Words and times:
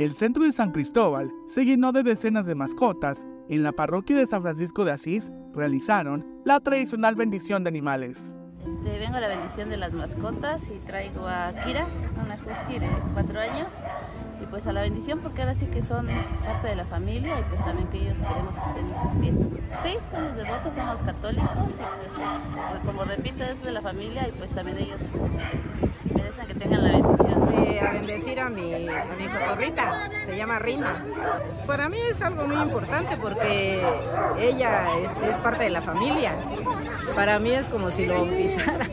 El 0.00 0.12
centro 0.12 0.44
de 0.44 0.52
San 0.52 0.72
Cristóbal 0.72 1.30
se 1.46 1.66
llenó 1.66 1.92
de 1.92 2.02
decenas 2.02 2.46
de 2.46 2.54
mascotas. 2.54 3.26
En 3.50 3.62
la 3.62 3.72
parroquia 3.72 4.16
de 4.16 4.26
San 4.26 4.40
Francisco 4.40 4.86
de 4.86 4.92
Asís 4.92 5.30
realizaron 5.52 6.40
la 6.46 6.58
tradicional 6.60 7.16
bendición 7.16 7.64
de 7.64 7.68
animales. 7.68 8.34
Este, 8.66 8.98
vengo 8.98 9.16
a 9.16 9.20
la 9.20 9.28
bendición 9.28 9.68
de 9.68 9.76
las 9.76 9.92
mascotas 9.92 10.70
y 10.70 10.78
traigo 10.86 11.28
a 11.28 11.52
Kira, 11.66 11.86
una 12.24 12.36
husky 12.36 12.78
de 12.78 12.88
cuatro 13.12 13.40
años, 13.40 13.66
y 14.42 14.46
pues 14.46 14.66
a 14.66 14.72
la 14.72 14.80
bendición 14.80 15.18
porque 15.18 15.42
ahora 15.42 15.54
sí 15.54 15.66
que 15.66 15.82
son 15.82 16.06
parte 16.46 16.68
de 16.68 16.76
la 16.76 16.86
familia 16.86 17.38
y 17.38 17.42
pues 17.50 17.62
también 17.62 17.86
que 17.88 17.98
ellos 17.98 18.18
queremos 18.26 18.54
que 18.56 18.68
estén 18.70 19.20
bien. 19.20 19.50
Sí, 19.82 19.98
somos 20.10 20.34
devotos, 20.34 20.72
somos 20.72 20.96
católicos 21.02 21.50
y 21.50 22.70
pues 22.70 22.84
como 22.86 23.04
repito 23.04 23.44
es 23.44 23.62
de 23.62 23.72
la 23.72 23.82
familia 23.82 24.26
y 24.26 24.32
pues 24.32 24.50
también 24.52 24.78
ellos 24.78 25.00
pues, 25.12 25.24
este, 25.24 26.14
merecen 26.14 26.46
que 26.46 26.54
tengan 26.54 26.84
la 26.84 26.92
bendición. 26.92 27.52
Eh, 27.52 27.80
a 28.40 28.48
mi, 28.48 28.74
a 28.74 29.04
mi 29.18 29.26
cotorrita, 29.26 30.10
se 30.26 30.36
llama 30.36 30.58
Rina. 30.58 31.04
Para 31.66 31.88
mí 31.88 31.98
es 32.10 32.20
algo 32.22 32.46
muy 32.46 32.56
importante 32.56 33.16
porque 33.20 33.82
ella 34.38 34.98
este, 35.02 35.30
es 35.30 35.36
parte 35.38 35.64
de 35.64 35.70
la 35.70 35.82
familia. 35.82 36.36
Para 37.14 37.38
mí 37.38 37.50
es 37.50 37.68
como 37.68 37.90
si 37.90 38.06
lo 38.06 38.14
bautizara. 38.14 38.88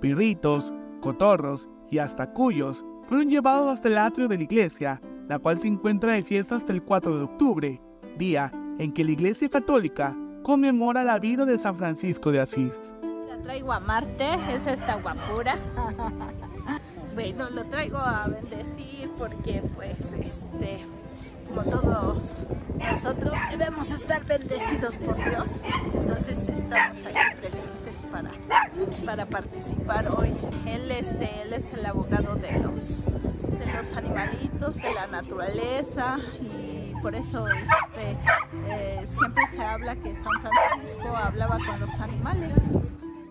Pirritos, 0.00 0.72
cotorros 1.00 1.68
y 1.90 1.98
hasta 1.98 2.32
cuyos 2.32 2.84
fueron 3.08 3.28
llevados 3.28 3.72
hasta 3.72 3.88
el 3.88 3.98
atrio 3.98 4.28
de 4.28 4.36
la 4.36 4.44
iglesia, 4.44 5.00
la 5.28 5.38
cual 5.38 5.58
se 5.58 5.68
encuentra 5.68 6.12
de 6.12 6.22
fiesta 6.22 6.56
hasta 6.56 6.72
el 6.72 6.82
4 6.82 7.16
de 7.16 7.24
octubre, 7.24 7.82
día 8.16 8.52
en 8.78 8.92
que 8.92 9.04
la 9.04 9.10
iglesia 9.12 9.48
católica 9.48 10.16
conmemora 10.42 11.04
la 11.04 11.18
vida 11.18 11.44
de 11.44 11.58
San 11.58 11.76
Francisco 11.76 12.32
de 12.32 12.40
Asís. 12.40 12.72
La 13.28 13.38
traigo 13.42 13.72
a 13.72 13.80
Marte, 13.80 14.26
es 14.52 14.66
esta 14.66 14.94
guapura. 14.96 15.56
bueno, 17.20 17.50
lo 17.50 17.64
traigo 17.64 17.98
a 17.98 18.26
bendecir 18.28 19.10
porque 19.18 19.62
pues 19.74 20.14
este 20.14 20.78
como 21.48 21.62
todos 21.68 22.46
nosotros 22.78 23.34
debemos 23.50 23.90
estar 23.90 24.24
bendecidos 24.24 24.96
por 24.98 25.16
Dios. 25.16 25.60
Entonces 25.92 26.48
estamos 26.48 27.04
aquí 27.04 27.36
presentes 27.38 28.06
para, 28.10 28.30
para 29.04 29.26
participar 29.26 30.08
hoy. 30.16 30.32
Él, 30.64 30.90
este, 30.92 31.42
él 31.42 31.52
es 31.52 31.72
el 31.72 31.84
abogado 31.84 32.36
de 32.36 32.52
los, 32.60 33.04
de 33.04 33.72
los 33.76 33.96
animalitos, 33.96 34.76
de 34.76 34.94
la 34.94 35.06
naturaleza 35.08 36.18
y 36.40 36.94
por 37.02 37.14
eso 37.14 37.46
este, 37.48 38.16
eh, 38.68 39.02
siempre 39.06 39.46
se 39.48 39.62
habla 39.62 39.96
que 39.96 40.14
San 40.14 40.40
Francisco 40.40 41.08
hablaba 41.14 41.58
con 41.66 41.80
los 41.80 42.00
animales. 42.00 42.70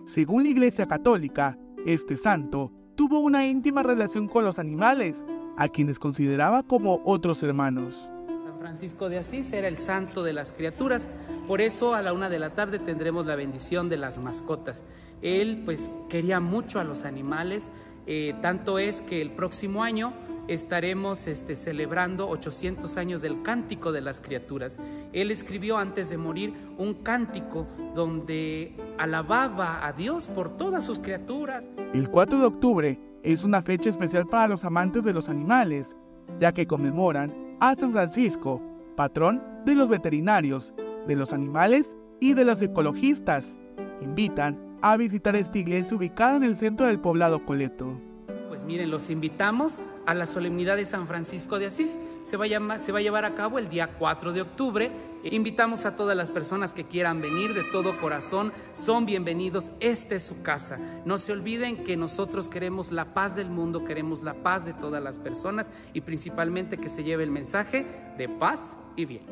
Según 0.04 0.44
la 0.44 0.50
Iglesia 0.50 0.86
Católica, 0.86 1.56
este 1.86 2.16
santo 2.16 2.79
tuvo 2.94 3.20
una 3.20 3.46
íntima 3.46 3.82
relación 3.82 4.28
con 4.28 4.44
los 4.44 4.58
animales, 4.58 5.24
a 5.56 5.68
quienes 5.68 5.98
consideraba 5.98 6.62
como 6.62 7.00
otros 7.04 7.42
hermanos. 7.42 8.08
San 8.26 8.58
Francisco 8.58 9.08
de 9.08 9.18
Asís 9.18 9.52
era 9.52 9.68
el 9.68 9.78
santo 9.78 10.22
de 10.22 10.32
las 10.32 10.52
criaturas, 10.52 11.08
por 11.46 11.60
eso 11.60 11.94
a 11.94 12.02
la 12.02 12.12
una 12.12 12.28
de 12.28 12.38
la 12.38 12.50
tarde 12.50 12.78
tendremos 12.78 13.26
la 13.26 13.36
bendición 13.36 13.88
de 13.88 13.96
las 13.96 14.18
mascotas. 14.18 14.82
Él 15.22 15.62
pues 15.64 15.90
quería 16.08 16.40
mucho 16.40 16.80
a 16.80 16.84
los 16.84 17.04
animales, 17.04 17.68
eh, 18.06 18.34
tanto 18.40 18.78
es 18.78 19.02
que 19.02 19.20
el 19.20 19.30
próximo 19.30 19.82
año 19.82 20.12
estaremos 20.50 21.28
este, 21.28 21.54
celebrando 21.54 22.28
800 22.28 22.96
años 22.96 23.22
del 23.22 23.42
cántico 23.42 23.92
de 23.92 24.00
las 24.00 24.20
criaturas. 24.20 24.78
Él 25.12 25.30
escribió 25.30 25.78
antes 25.78 26.10
de 26.10 26.18
morir 26.18 26.52
un 26.76 26.94
cántico 26.94 27.68
donde 27.94 28.74
alababa 28.98 29.86
a 29.86 29.92
Dios 29.92 30.26
por 30.26 30.56
todas 30.56 30.84
sus 30.84 30.98
criaturas. 30.98 31.68
El 31.94 32.10
4 32.10 32.38
de 32.40 32.44
octubre 32.46 33.00
es 33.22 33.44
una 33.44 33.62
fecha 33.62 33.90
especial 33.90 34.26
para 34.26 34.48
los 34.48 34.64
amantes 34.64 35.04
de 35.04 35.12
los 35.12 35.28
animales, 35.28 35.96
ya 36.40 36.52
que 36.52 36.66
conmemoran 36.66 37.56
a 37.60 37.76
San 37.76 37.92
Francisco, 37.92 38.60
patrón 38.96 39.40
de 39.64 39.76
los 39.76 39.88
veterinarios, 39.88 40.74
de 41.06 41.14
los 41.14 41.32
animales 41.32 41.96
y 42.18 42.34
de 42.34 42.44
los 42.44 42.60
ecologistas. 42.60 43.56
Invitan 44.00 44.58
a 44.82 44.96
visitar 44.96 45.36
esta 45.36 45.58
iglesia 45.58 45.96
ubicada 45.96 46.36
en 46.36 46.42
el 46.42 46.56
centro 46.56 46.86
del 46.86 46.98
poblado 46.98 47.44
Coleto. 47.44 48.00
Pues 48.48 48.64
miren, 48.64 48.90
los 48.90 49.10
invitamos 49.10 49.78
a 50.10 50.14
la 50.14 50.26
solemnidad 50.26 50.76
de 50.76 50.86
San 50.86 51.06
Francisco 51.06 51.60
de 51.60 51.66
Asís. 51.66 51.96
Se 52.24 52.36
va, 52.36 52.44
a 52.44 52.80
se 52.80 52.90
va 52.90 52.98
a 52.98 53.02
llevar 53.02 53.24
a 53.24 53.36
cabo 53.36 53.60
el 53.60 53.68
día 53.68 53.90
4 53.96 54.32
de 54.32 54.42
octubre. 54.42 54.90
Invitamos 55.22 55.86
a 55.86 55.94
todas 55.94 56.16
las 56.16 56.32
personas 56.32 56.74
que 56.74 56.84
quieran 56.84 57.20
venir 57.20 57.54
de 57.54 57.62
todo 57.70 57.96
corazón. 58.00 58.52
Son 58.72 59.06
bienvenidos. 59.06 59.70
Esta 59.78 60.16
es 60.16 60.24
su 60.24 60.42
casa. 60.42 60.78
No 61.04 61.18
se 61.18 61.30
olviden 61.30 61.84
que 61.84 61.96
nosotros 61.96 62.48
queremos 62.48 62.90
la 62.90 63.14
paz 63.14 63.36
del 63.36 63.50
mundo, 63.50 63.84
queremos 63.84 64.22
la 64.24 64.34
paz 64.34 64.64
de 64.64 64.72
todas 64.72 65.00
las 65.00 65.20
personas 65.20 65.70
y 65.94 66.00
principalmente 66.00 66.78
que 66.78 66.90
se 66.90 67.04
lleve 67.04 67.22
el 67.22 67.30
mensaje 67.30 67.86
de 68.18 68.28
paz 68.28 68.76
y 68.96 69.04
bien. 69.04 69.22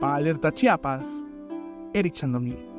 Para 0.00 0.14
Alerta 0.14 0.50
Chiapas, 0.50 1.06
Eric 1.92 2.14
Chandomí. 2.14 2.71